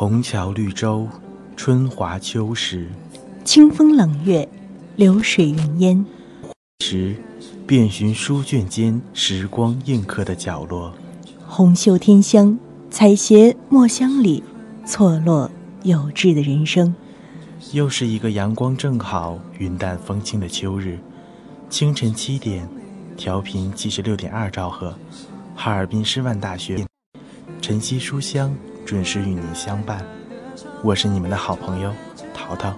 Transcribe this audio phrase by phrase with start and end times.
[0.00, 1.06] 红桥绿洲，
[1.56, 2.86] 春华秋实；
[3.44, 4.48] 清风冷月，
[4.96, 6.06] 流水云烟。
[6.82, 7.14] 时，
[7.66, 10.94] 遍寻书卷间时光印刻的角落。
[11.46, 14.42] 红袖添香，采撷墨香里
[14.86, 15.50] 错落
[15.82, 16.94] 有致的人生。
[17.72, 20.98] 又是一个阳光正好、云淡风轻的秋日，
[21.68, 22.66] 清晨七点，
[23.18, 24.94] 调频七十六点二兆赫，
[25.54, 26.86] 哈尔滨师范大学，
[27.60, 28.50] 晨曦书香。
[28.90, 30.04] 准时与您相伴，
[30.82, 31.92] 我是你们的好朋友
[32.34, 32.74] 淘淘。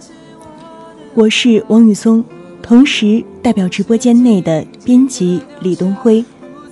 [1.15, 2.23] 我是王宇松，
[2.61, 6.23] 同时代表直播间内的编辑李东辉、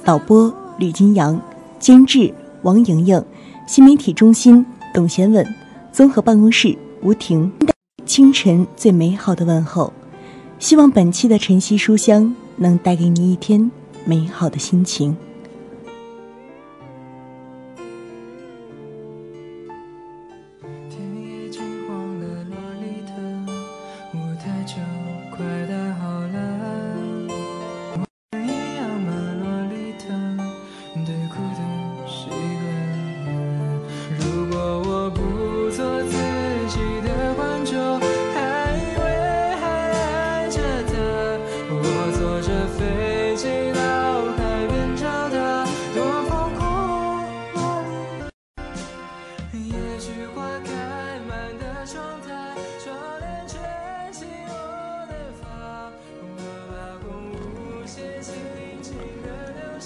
[0.05, 1.41] 导播吕金阳、
[1.79, 3.25] 监制王莹莹、
[3.67, 4.63] 新媒体中心
[4.93, 5.55] 董贤稳、
[5.91, 7.51] 综合办公室吴婷。
[8.05, 9.91] 清晨最美好的问候，
[10.59, 13.71] 希望本期的晨曦书香能带给你一天
[14.05, 15.17] 美好的心情。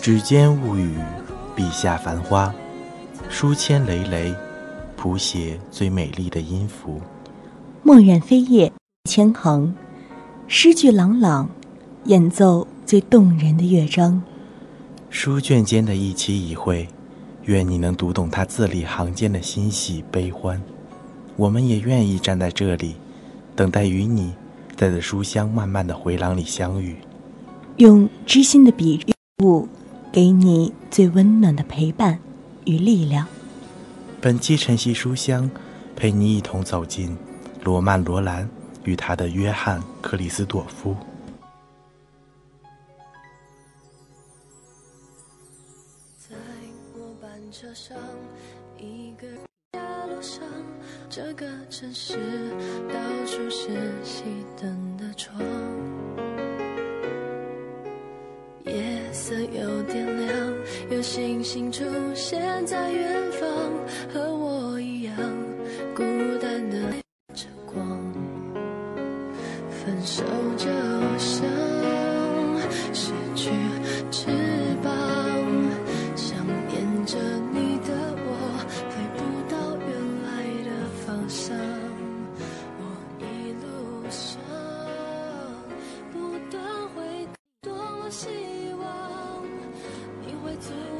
[0.05, 0.91] 指尖物语，
[1.57, 2.55] 笔下繁花，
[3.31, 4.35] 书签累累，
[4.99, 7.01] 谱写最美丽的音符。
[7.83, 8.71] 墨染飞叶
[9.09, 9.75] 千行，
[10.47, 11.49] 诗句朗朗，
[12.05, 14.23] 演奏最动人的乐章。
[15.09, 16.87] 书卷间的一期一会，
[17.45, 20.63] 愿你能读懂他字里行间的欣喜悲欢。
[21.35, 22.97] 我们也愿意站在这里，
[23.57, 24.35] 等待与你
[24.77, 26.95] 在这书香漫漫的回廊里相遇。
[27.79, 29.03] 用知心的笔
[29.43, 29.67] 物。
[30.15, 32.21] 给你最温暖的陪伴
[32.67, 33.27] 与力量。
[34.21, 35.51] 本期晨曦书香，
[35.97, 37.19] 陪你一同走进
[37.65, 38.49] 罗曼·罗兰
[38.85, 40.95] 与他的约翰·克里斯朵夫。
[46.17, 46.37] 在
[46.97, 47.97] 末班车上，
[48.79, 49.27] 一个
[49.73, 50.45] 角落上，
[51.11, 52.15] 这个城市
[52.89, 53.71] 到处是
[54.05, 54.23] 熄
[54.63, 55.35] 灯的窗。
[59.25, 60.37] 色有点亮，
[60.91, 61.83] 有星星出
[62.15, 63.49] 现在远方，
[64.13, 64.54] 和我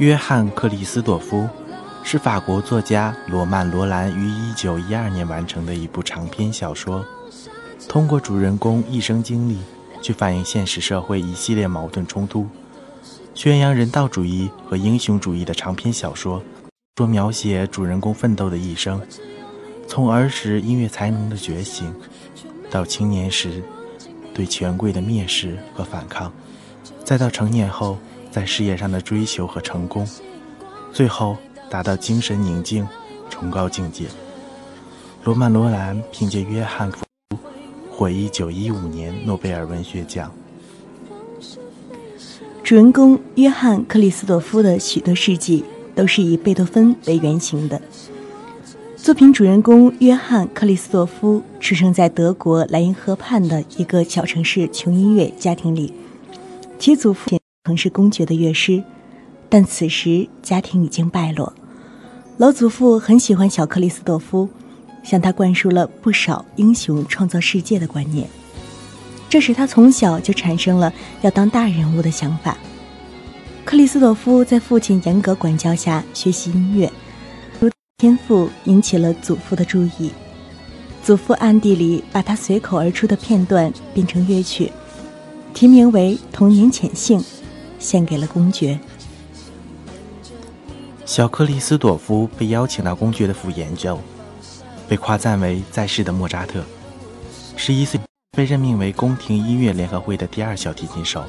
[0.05, 1.49] 约翰·克里斯朵夫
[2.03, 7.03] 是法国作家罗曼·罗兰于1912年完成的一部长篇小说，
[7.89, 9.57] 通过主人公一生经历
[10.03, 12.47] 去反映现实社会一系列矛盾冲突，
[13.33, 16.43] 宣扬人道主义和英雄主义的长篇小说，
[16.99, 19.01] 说描写主人公奋斗的一生，
[19.89, 21.91] 从儿时音乐才能的觉醒，
[22.71, 23.63] 到青年时
[24.35, 26.31] 对权贵的蔑视和反抗，
[27.03, 27.97] 再到成年后。
[28.35, 30.05] 在事业上的追求和成功，
[30.93, 31.37] 最后
[31.71, 32.85] 达到精神宁静、
[33.31, 34.07] 崇高境界。
[35.23, 37.39] 罗曼·罗兰凭借《约翰》福
[37.89, 40.33] 获1915年诺贝尔文学奖。
[42.65, 45.65] 主人公约翰·克里斯朵夫的许多事迹
[45.95, 47.81] 都是以贝多芬为原型的。
[48.97, 55.95] 作品主人公约翰·克里斯朵夫出生在德国莱茵河畔的一个小城市穷音乐家庭里，
[56.81, 57.39] 其祖父。
[57.67, 58.85] 曾是公爵的乐师，
[59.49, 61.51] 但此时家庭已经败落。
[62.37, 64.47] 老祖父很喜欢小克里斯朵夫，
[65.03, 68.29] 向他灌输了不少英雄创造世界的观念，
[69.31, 72.59] 这使他从小就产生了要当大人物的想法。
[73.65, 76.93] 克里斯朵夫在父亲严格管教下学习音乐，
[77.97, 80.11] 天赋引起了祖父的注意。
[81.03, 84.71] 祖父暗地里把他随口而出的片段变成乐曲，
[85.55, 87.19] 题名为《童年潜幸》。
[87.85, 88.79] 献给了公爵。
[91.05, 94.01] 小克里斯朵夫被邀请到公爵的府研究，
[94.89, 96.65] 被夸赞为在世的莫扎特。
[97.57, 98.01] 十一岁
[98.35, 101.23] 被任命为宫廷音乐联合会的第二小提琴手。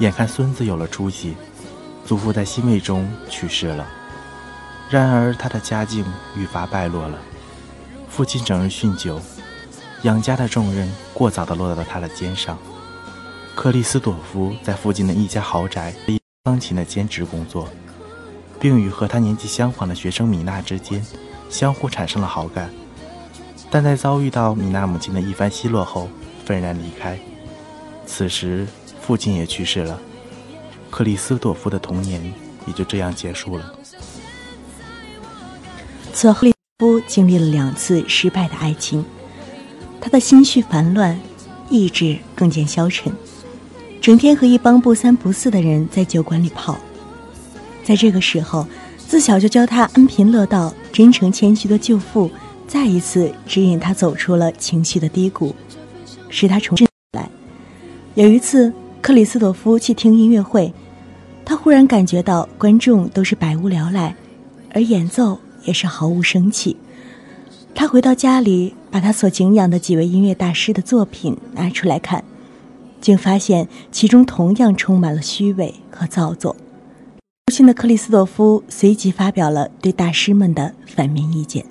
[0.00, 1.36] 眼看孙子有了出息，
[2.04, 3.86] 祖父在欣慰中去世了。
[4.90, 6.04] 然而他的家境
[6.36, 7.16] 愈发败落了，
[8.08, 9.20] 父亲整日酗酒，
[10.02, 12.58] 养家的重任过早地落到了他的肩上。
[13.54, 17.68] 克里斯朵夫在附近的一家豪宅里钢琴的兼职工作，
[18.58, 21.04] 并与和他年纪相仿的学生米娜之间
[21.48, 22.70] 相互产生了好感。
[23.70, 26.08] 但在遭遇到米娜母亲的一番奚落后，
[26.44, 27.18] 愤然离开。
[28.06, 28.66] 此时，
[29.00, 30.00] 父亲也去世了，
[30.90, 32.20] 克里斯朵夫的童年
[32.66, 33.74] 也就这样结束了。
[36.12, 39.04] 此后，克里斯夫经历了两次失败的爱情，
[40.00, 41.20] 他的心绪烦乱，
[41.70, 43.12] 意志更见消沉。
[44.02, 46.76] 整天和一帮不三不四的人在酒馆里泡，
[47.84, 48.66] 在这个时候，
[48.98, 52.28] 自小就教他安贫乐道、真诚谦虚的舅父，
[52.66, 55.54] 再一次指引他走出了情绪的低谷，
[56.28, 57.30] 使他重振来。
[58.16, 60.74] 有一次，克里斯朵夫去听音乐会，
[61.44, 64.16] 他忽然感觉到观众都是百无聊赖，
[64.74, 66.76] 而演奏也是毫无生气。
[67.72, 72.24] 他回到家里，把他所敬仰的几位音乐大师的作品拿出来看。
[73.02, 76.56] 竟发现其中同样充满了虚伪和造作。
[77.44, 81.66] 不幸的克里斯朵夫随即发表了对大师们的反面意见。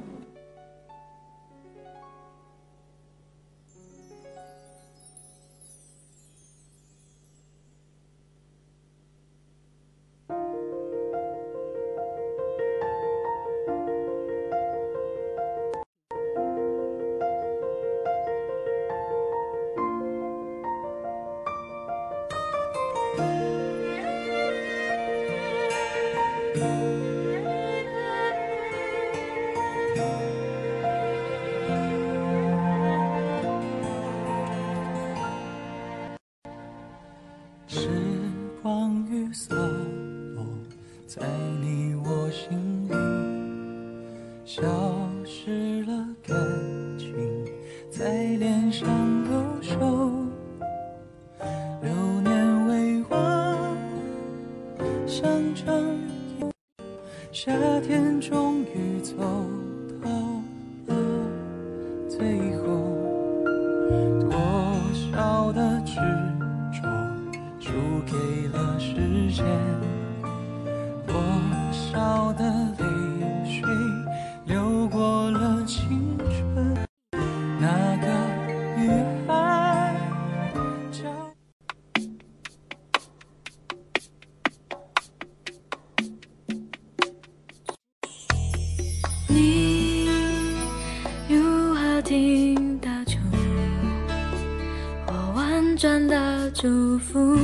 [96.61, 97.35] 祝福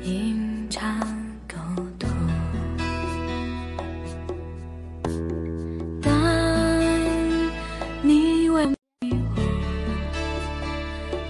[0.00, 0.32] 一
[0.70, 0.96] 场
[1.48, 1.56] 孤
[1.98, 2.06] 独，
[6.00, 6.12] 当
[8.00, 8.64] 你为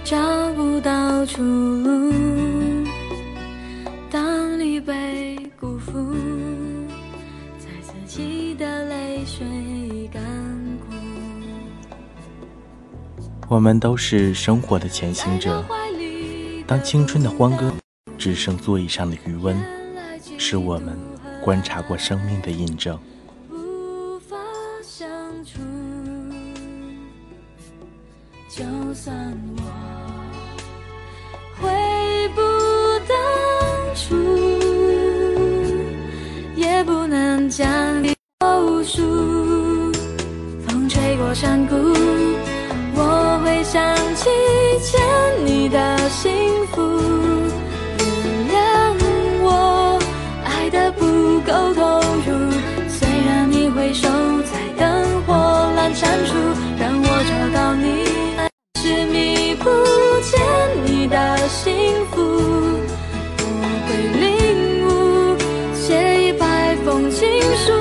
[0.03, 2.13] 找不到出路，
[4.11, 6.13] 当你被辜负，
[7.57, 10.21] 在自己的泪水干。
[13.49, 15.65] 我们都是生活的前行者。
[16.67, 17.71] 当青春的欢歌
[18.17, 19.57] 只剩座椅上的余温，
[20.37, 20.99] 是我们
[21.41, 22.99] 观察过生命的印证。
[23.49, 24.35] 无法
[24.83, 25.07] 相
[25.45, 25.61] 处，
[28.49, 29.15] 就算
[29.55, 29.63] 我
[31.55, 31.69] 回
[32.35, 32.41] 不
[33.07, 33.15] 当
[33.95, 34.13] 初，
[36.57, 39.01] 也不能将你投诉。
[40.67, 41.75] 风吹过山谷，
[43.69, 43.83] 想
[44.15, 44.29] 起
[44.81, 44.97] 牵
[45.45, 46.31] 你的幸
[46.67, 46.81] 福。
[47.99, 48.07] 原
[48.47, 48.55] 谅
[49.43, 49.99] 我
[50.45, 52.49] 爱的不够投入，
[52.87, 54.07] 虽然你回首
[54.43, 55.33] 在灯火
[55.75, 56.33] 阑珊处，
[56.79, 58.05] 让我找到你，
[58.37, 58.49] 还
[58.81, 59.69] 是弥补
[60.23, 60.39] 欠
[60.85, 61.75] 你的幸
[62.11, 62.21] 福。
[63.37, 63.51] 我
[63.85, 63.89] 会
[64.21, 65.35] 领悟，
[65.75, 67.73] 写一百封情书，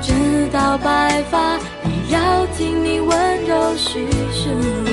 [0.00, 0.12] 直
[0.52, 4.83] 到白发，也要听你温柔叙述。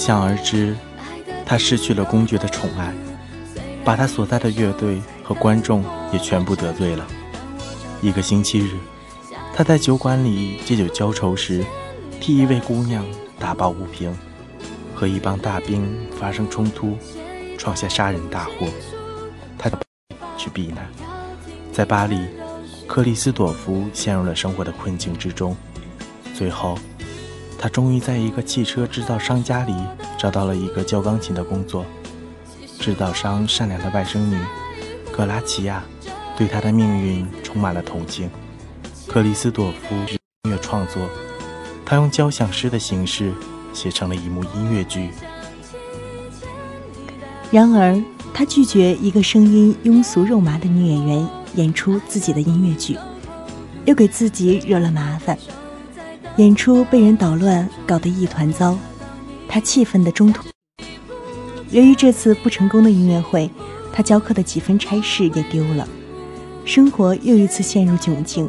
[0.00, 0.74] 可想而知，
[1.44, 2.90] 他失去了公爵的宠爱，
[3.84, 7.06] 把他所在的乐队和观众也全部得罪了。
[8.00, 8.78] 一个星期日，
[9.54, 11.62] 他在酒馆里借酒浇愁时，
[12.18, 13.04] 替一位姑娘
[13.38, 14.16] 打抱不平，
[14.94, 16.96] 和一帮大兵发生冲突，
[17.58, 18.68] 创下杀人大祸。
[19.58, 19.70] 他
[20.38, 20.88] 去避难，
[21.74, 22.18] 在巴黎，
[22.86, 25.54] 克里斯朵夫陷入了生活的困境之中。
[26.34, 26.78] 最后，
[27.62, 29.74] 他终于在一个汽车制造商家里
[30.16, 31.84] 找到了一个教钢琴的工作。
[32.78, 34.38] 制造商善良的外甥女
[35.12, 35.84] 格拉齐亚
[36.34, 38.30] 对他的命运充满了同情。
[39.06, 41.06] 克里斯朵夫音乐创作，
[41.84, 43.30] 他用交响诗的形式
[43.74, 45.10] 写成了一幕音乐剧。
[47.50, 48.02] 然而，
[48.32, 52.96] 他拒绝一个声音庸俗肉麻的女演员演出自己的音乐剧，
[53.84, 55.36] 又给自己惹了麻烦。
[56.40, 58.74] 演出被人捣乱，搞得一团糟。
[59.46, 60.48] 他气愤的中途。
[61.70, 63.50] 由于这次不成功的音乐会，
[63.92, 65.86] 他教课的几分差事也丢了，
[66.64, 68.48] 生活又一次陷入窘境。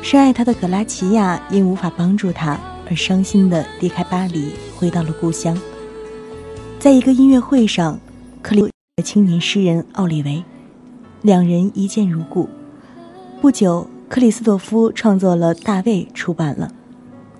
[0.00, 2.58] 深爱他的格拉齐亚因无法帮助他
[2.88, 5.54] 而伤心的离开巴黎，回到了故乡。
[6.78, 8.00] 在一个音乐会上，
[8.40, 8.62] 克里
[8.96, 10.42] 的青年诗人奥利维，
[11.20, 12.48] 两人一见如故。
[13.42, 16.72] 不久，克里斯朵夫创作了《大卫》，出版了，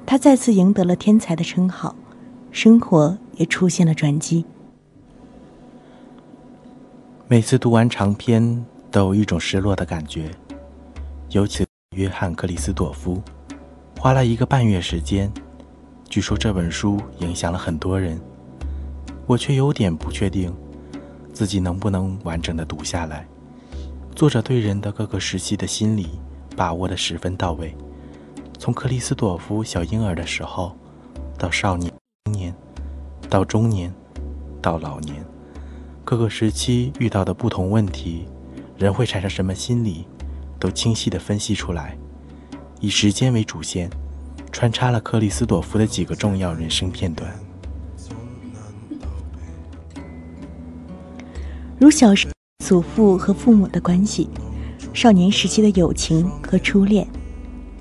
[0.07, 1.95] 他再次赢得了天才的称号，
[2.51, 4.45] 生活也出现了转机。
[7.27, 10.31] 每次读完长篇，都有一种失落的感觉。
[11.31, 13.21] 尤其约翰·克里斯朵夫
[13.99, 15.33] 花了一个半月时间，
[16.09, 18.21] 据说这本书影响了很多人。
[19.27, 20.55] 我却有点不确定，
[21.33, 23.27] 自己能不能完整的读下来。
[24.15, 26.11] 作者对人的各个时期的心理
[26.55, 27.75] 把握的十分到位，
[28.65, 30.75] 从克里斯朵夫小婴儿的时候，
[31.37, 31.93] 到少年、
[32.33, 32.55] 年，
[33.29, 33.93] 到中年，
[34.63, 35.23] 到老年。
[36.03, 38.27] 各个时期遇到的不同问题，
[38.79, 40.07] 人会产生什么心理，
[40.59, 41.95] 都清晰地分析出来，
[42.81, 43.91] 以时间为主线，
[44.51, 47.31] 穿插了克里斯朵夫的几个重要人生片段，
[51.79, 52.29] 如小时
[52.65, 54.31] 祖父和父母的关系，
[54.95, 57.07] 少年时期的友情和初恋，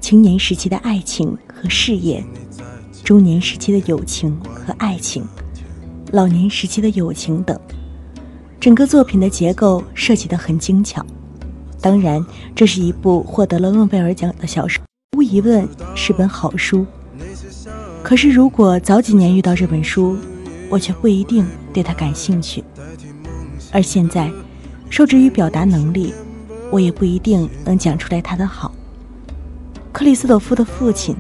[0.04, 2.22] 青年时期的爱情和事业，
[3.06, 5.26] 中年时期的友情和爱情，
[6.12, 7.58] 老年时期的友情等。
[8.60, 11.06] 整个作品的结构设计得很精巧，
[11.80, 12.22] 当然，
[12.54, 14.84] 这是一部获得了诺贝尔奖的小说，
[15.16, 16.86] 无疑问是本好书。
[18.04, 20.18] 可是，如果早几年遇到这本书，
[20.70, 22.62] 我却不一定对它感兴趣；
[23.72, 24.30] 而现在，
[24.90, 26.14] 受制于表达能力，
[26.70, 28.70] 我也不一定能讲出来它的好。
[29.94, 31.16] 克里斯朵夫的父亲，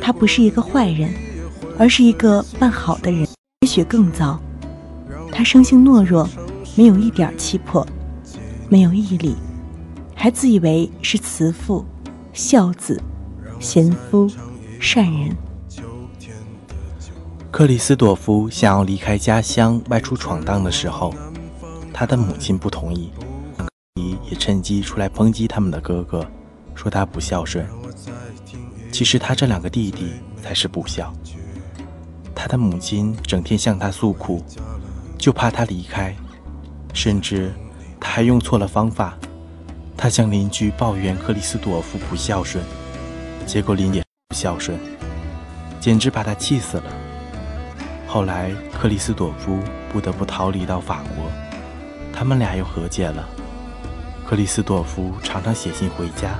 [0.00, 1.12] 他不是一个坏人，
[1.78, 3.28] 而是一个办好的人，
[3.60, 4.40] 也许更糟。
[5.30, 6.28] 他生性懦弱。
[6.74, 7.84] 没有一点气魄，
[8.68, 9.34] 没有毅力，
[10.14, 11.84] 还自以为是慈父、
[12.32, 13.02] 孝子、
[13.58, 14.30] 贤夫、
[14.78, 15.36] 善人。
[17.50, 21.12] 克里斯朵夫想要离开家乡外出闯荡的时候，
[21.92, 23.10] 他的母亲不同意，
[24.30, 26.24] 也趁机出来抨击他们的哥哥，
[26.76, 27.66] 说他不孝顺。
[28.90, 31.12] 其实他这两个弟弟才是不孝。
[32.34, 34.44] 他的母亲整天向他诉苦，
[35.16, 36.14] 就怕他离开。
[36.94, 37.52] 甚至
[38.00, 39.16] 他还用错了方法。
[39.96, 42.64] 他向邻居抱怨克里斯朵夫不孝顺，
[43.46, 44.78] 结果邻也不孝顺，
[45.80, 46.84] 简直把他气死了。
[48.06, 49.58] 后来克里斯朵夫
[49.92, 51.30] 不得不逃离到法国，
[52.12, 53.28] 他们俩又和解了。
[54.24, 56.38] 克里斯朵夫常常写信回家，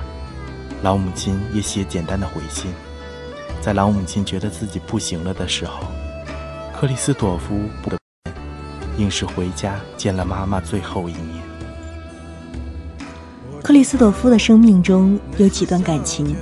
[0.81, 2.71] 老母亲也写简单的回信。
[3.61, 5.83] 在老母亲觉得自己不行了的时候，
[6.73, 7.97] 克里斯朵夫不得
[8.97, 11.43] 硬是回家见了妈妈最后一面。
[13.61, 16.33] 克里斯朵夫的生命中有几段感情，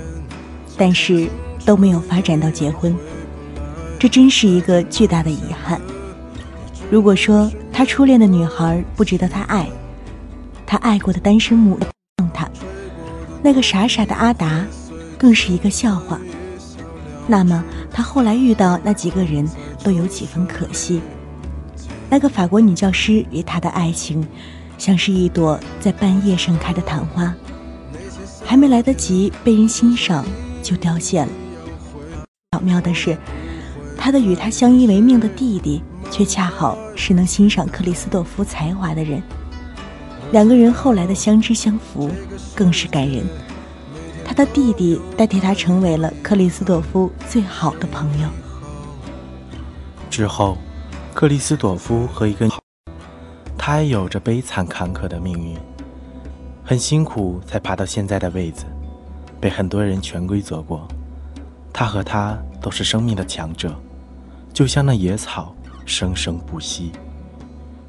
[0.76, 1.28] 但是
[1.66, 2.96] 都没有发展到结婚，
[3.98, 5.80] 这真是一个巨大的遗憾。
[6.88, 9.68] 如果说他初恋的女孩不值得他爱，
[10.64, 11.76] 他爱过的单身母
[13.42, 14.64] 那个傻傻的阿达
[15.16, 16.18] 更是一个笑话。
[17.26, 19.48] 那么他后来遇到那几个人
[19.82, 21.00] 都有几分可惜。
[22.10, 24.26] 那个法国女教师与他的爱情，
[24.78, 27.34] 像是一朵在半夜盛开的昙花，
[28.44, 30.24] 还没来得及被人欣赏
[30.62, 31.28] 就凋谢了。
[32.52, 33.14] 巧妙的是，
[33.98, 39.22] 他的与他相依为命的弟弟，却恰好是能欣赏克里斯朵夫才华的人。
[40.30, 42.10] 两个人后来的相知相扶，
[42.54, 43.24] 更是感人。
[44.24, 48.28] 他的弟弟代替他成为了克里斯朵夫最好的朋友。
[50.10, 50.58] 之后，
[51.14, 52.46] 克里斯朵夫和一个
[53.56, 55.56] 他也有着悲惨坎坷的命运，
[56.62, 58.66] 很辛苦才爬到现在的位子，
[59.40, 60.86] 被很多人潜规则过。
[61.72, 63.74] 他和他都是生命的强者，
[64.52, 65.54] 就像那野草，
[65.86, 66.92] 生生不息。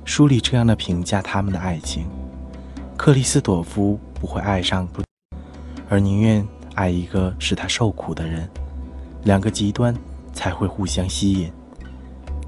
[0.05, 2.07] 书里这样的评价他们的爱情：
[2.99, 5.01] 克里斯朵夫不会爱上不。
[5.87, 8.47] 而宁愿爱一个使他受苦的人，
[9.23, 9.95] 两个极端
[10.33, 11.49] 才会互相吸引。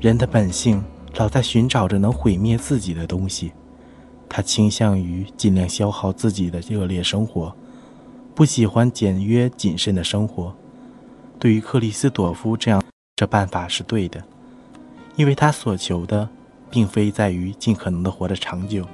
[0.01, 0.83] 人的本性
[1.15, 3.53] 老在寻找着能毁灭自己的东西，
[4.27, 7.55] 他倾向于尽量消耗自己的热烈生活，
[8.35, 10.53] 不喜欢简约谨慎的生活。
[11.39, 12.83] 对于克里斯朵夫这样，
[13.15, 14.21] 这办法是对的，
[15.15, 16.27] 因为他所求的，
[16.69, 18.85] 并非在于尽可能的活得长久，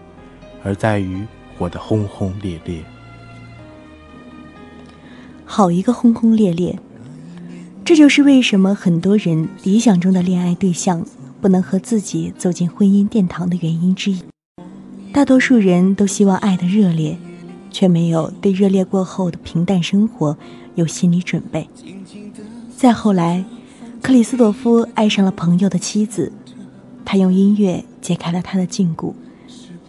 [0.63, 1.25] 而在于
[1.57, 2.83] 活得轰轰烈烈。
[5.45, 6.77] 好一个轰轰烈烈！
[7.85, 11.05] 这就是为什么很多人理想中的恋爱对象
[11.39, 14.21] 不能和自己走进婚姻殿堂的原因之一。
[15.13, 17.17] 大多数人都希望爱的热烈，
[17.71, 20.37] 却没有对热烈过后的平淡生活
[20.75, 21.67] 有心理准备。
[22.75, 23.43] 再后来，
[24.01, 26.31] 克里斯朵夫爱上了朋友的妻子，
[27.05, 29.13] 他用音乐解开了他的禁锢，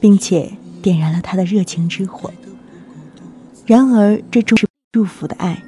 [0.00, 2.32] 并且点燃了他的热情之火。
[3.66, 4.66] 然而，这终是。
[4.90, 5.62] 祝福的爱，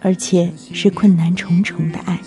[0.00, 2.20] 而且是困难重重的爱，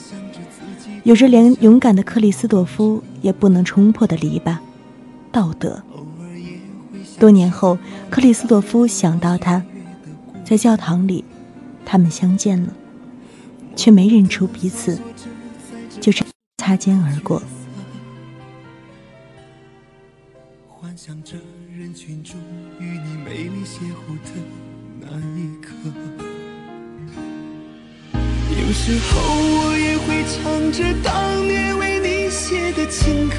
[1.05, 4.57] 有着连勇敢的克里斯朵夫也不能冲破的篱笆——
[5.31, 5.81] 道德。
[7.17, 9.63] 多年后，克里斯朵夫想到他，
[10.43, 11.23] 在教堂里，
[11.85, 12.73] 他们相见了，
[13.77, 14.99] 却没认出彼此，
[16.01, 17.41] 就这样擦肩而过。
[20.67, 21.37] 幻想着
[21.89, 22.35] 人群中
[22.79, 24.29] 与你美丽邂逅的。
[25.01, 25.73] 那一刻，
[28.51, 33.35] 有时候我也会唱着当年为你写的情歌，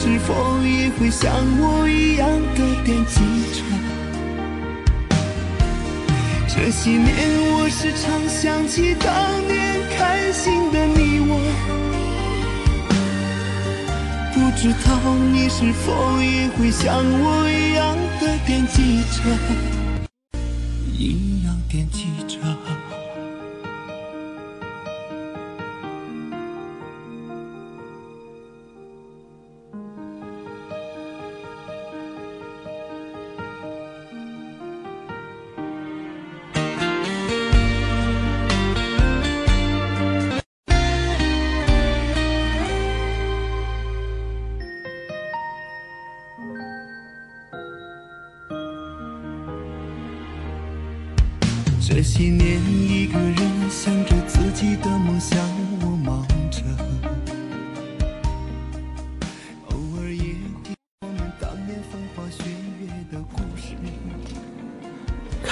[0.00, 1.30] 是否也会像
[1.60, 3.20] 我一样的惦记
[3.52, 3.60] 着。
[6.48, 7.06] 这些年，
[7.52, 11.85] 我时常想起当年开心的你我。
[14.36, 19.75] 不知道你是否也会像我一样的惦记着，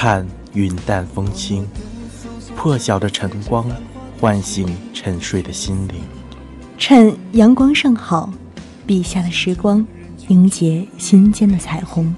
[0.05, 1.67] 看云淡风轻，
[2.55, 3.67] 破晓的晨光
[4.21, 5.95] 唤醒沉睡的心灵。
[6.77, 8.31] 趁阳光尚好，
[8.87, 9.87] 笔下的时光
[10.27, 12.15] 凝结心间的彩虹。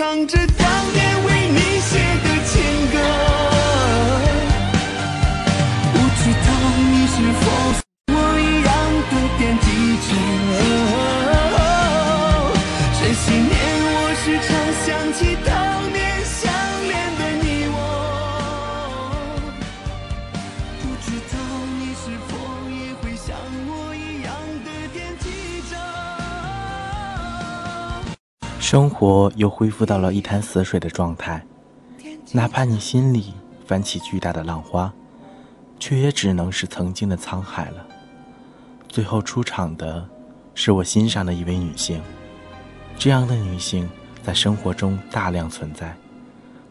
[0.00, 0.99] 唱着当年
[28.70, 31.44] 生活又恢复到了一潭死水的状态，
[32.30, 33.34] 哪怕你心里
[33.66, 34.94] 翻起巨大的浪花，
[35.80, 37.84] 却也只能是曾经的沧海了。
[38.88, 40.08] 最后出场的，
[40.54, 42.00] 是我欣赏的一位女性。
[42.96, 43.90] 这样的女性
[44.22, 45.92] 在生活中大量存在。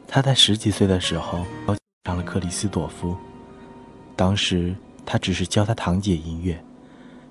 [0.07, 1.45] 她在十几岁的时候
[2.05, 3.13] 上了克里斯朵夫，
[4.15, 4.73] 当时
[5.05, 6.63] 他只是教她堂姐音乐，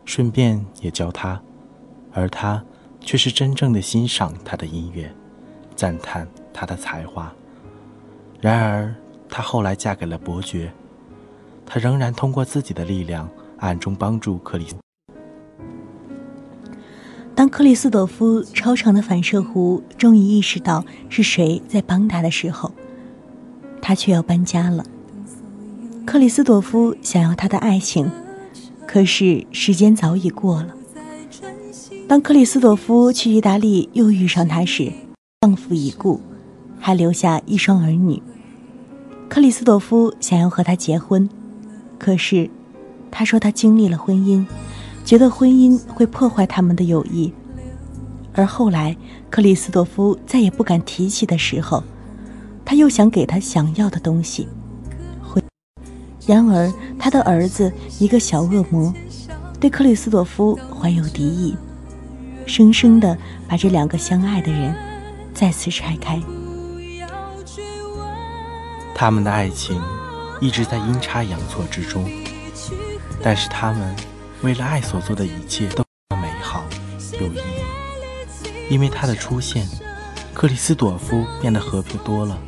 [0.04, 1.40] 顺便也教她，
[2.12, 2.62] 而他
[3.00, 5.12] 却是真正的欣赏他的音乐，
[5.74, 7.32] 赞叹他的才华。
[8.40, 8.94] 然而，
[9.28, 10.72] 她后来嫁给了伯爵，
[11.66, 14.76] 她仍然通过自己的力量暗中帮助克里斯。
[17.34, 22.72] 当克里斯朵夫超长的反射弧终于意识到是谁在帮他的时候，
[23.80, 24.84] 他却要搬家了。
[26.04, 28.10] 克里斯朵夫想要他的爱情，
[28.86, 30.74] 可是时间早已过了。
[32.08, 34.90] 当克里斯朵夫去意大利又遇上他时，
[35.42, 36.18] 丈夫已故，
[36.80, 38.22] 还留下一双儿女。
[39.28, 41.28] 克里斯朵夫想要和他结婚，
[41.98, 42.48] 可是
[43.10, 44.46] 他说他经历了婚姻。
[45.04, 47.30] 觉得婚姻会破坏他们的友谊，
[48.32, 48.96] 而后来
[49.28, 51.84] 克里斯朵夫再也不敢提起的时候，
[52.64, 54.48] 他又想给他想要的东西。
[56.26, 58.92] 然而他的儿子一个小恶魔，
[59.60, 61.54] 对克里斯朵夫怀有敌意，
[62.48, 64.74] 生生的把这两个相爱的人
[65.32, 66.20] 再次拆开。
[68.94, 69.80] 他们的爱情
[70.40, 72.10] 一直在阴差阳错之中，
[73.22, 73.94] 但是他们。
[74.40, 76.62] 为了爱所做的一切都美好
[77.14, 79.66] 有意义，因为他的出现，
[80.32, 82.38] 克里斯朵夫变得和平多了。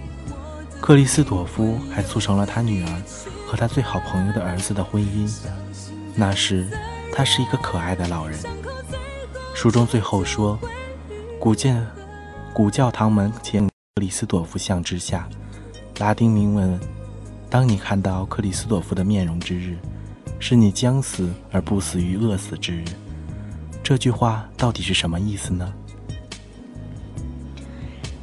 [0.80, 3.02] 克里斯朵夫还促成了他女儿
[3.44, 5.28] 和他最好朋友的儿子的婚姻。
[6.14, 6.64] 那时，
[7.12, 8.38] 他是一个可爱的老人。
[9.62, 10.58] 书中最后说
[11.38, 11.86] ：“古建
[12.50, 15.28] 古教堂门前克里斯朵夫像之下，
[15.98, 16.80] 拉丁铭文：
[17.50, 19.76] 当你看到克里斯朵夫的面容之日。”
[20.40, 22.84] 是你将死而不死于饿死之日，
[23.82, 25.70] 这句话到底是什么意思呢？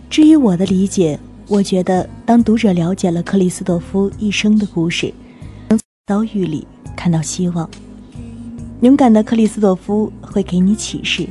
[0.10, 5.13] 至于我的理解，我觉得当读者了解了克里斯朵夫一生的故事，
[5.69, 7.69] 能从遭遇里看到希望。
[8.81, 11.27] 勇敢的克里斯朵夫会给你启示，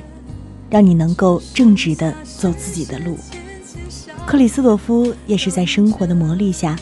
[0.69, 3.17] 让你能够正直的走自己的路。
[4.27, 6.77] 克里斯朵夫也是在生活的磨砺下，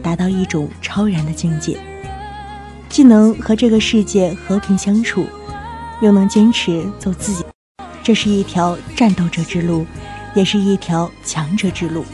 [0.00, 1.76] 达到一种超然的境界。
[2.88, 5.26] 既能和这个世界和平相处，
[6.00, 7.44] 又能坚持走自己，
[8.00, 9.84] 这是一条战斗者之路，
[10.32, 12.04] 也是一条强者之路。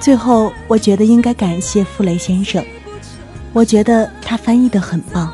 [0.00, 2.64] 最后，我觉得应该感谢傅雷先生，
[3.52, 5.30] 我觉得他翻译的很棒，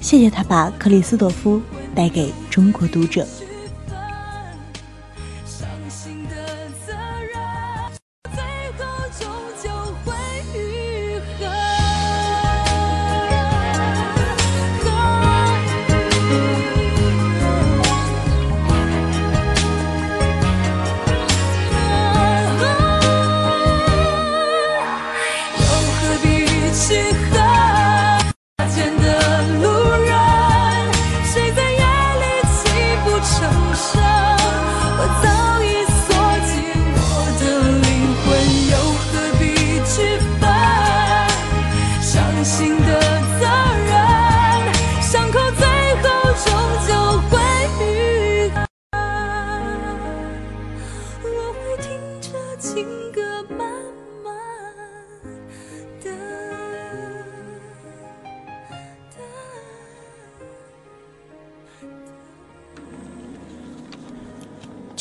[0.00, 1.60] 谢谢他把克里斯朵夫
[1.94, 3.26] 带给中国读者。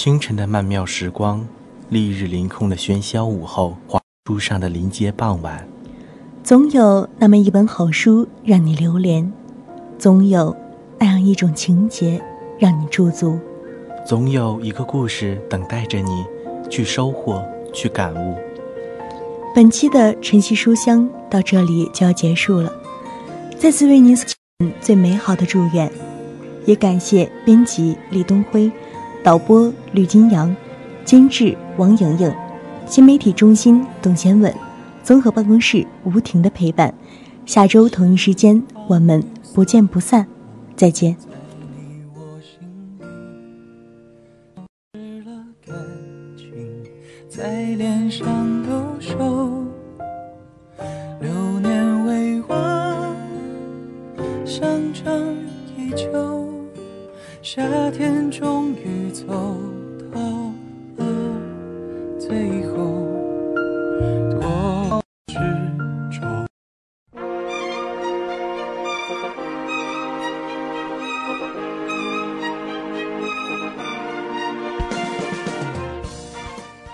[0.05, 1.43] 清晨的曼妙时光，
[1.89, 5.67] 丽日凌空的喧嚣午后，华书上的临街傍晚，
[6.43, 9.33] 总有那么一本好书让你流连，
[9.97, 10.55] 总有
[10.99, 12.21] 那样一种情节
[12.59, 13.39] 让你驻足，
[14.05, 16.23] 总有一个故事等待着你
[16.69, 18.35] 去收获、去感悟。
[19.55, 22.71] 本期的晨曦书香到这里就要结束了，
[23.57, 24.27] 再次为您送
[24.79, 25.91] 最美好的祝愿，
[26.67, 28.71] 也感谢编辑李东辉、
[29.25, 30.55] 导播吕金阳、
[31.03, 32.31] 监制王莹莹、
[32.85, 34.53] 新媒体中心董贤稳。
[35.01, 36.93] 综合办公室吴婷的陪伴，
[37.43, 39.23] 下周同一时间我们
[39.55, 40.27] 不见不散，
[40.75, 41.17] 再见。
[47.27, 48.27] 在脸上
[48.61, 49.17] 留守，
[51.19, 53.15] 流年未完，
[54.45, 55.01] 想着
[55.75, 56.44] 依旧，
[57.45, 59.23] 夏天终于走
[60.11, 60.19] 到
[60.97, 61.07] 了
[62.19, 63.05] 最后。
[64.31, 65.35] 多执
[66.09, 66.47] 着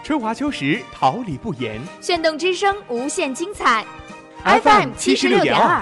[0.04, 1.80] 春华秋实，桃李不言。
[2.02, 3.86] 炫动之声，无限精彩。
[4.44, 5.82] FM 七十六点二。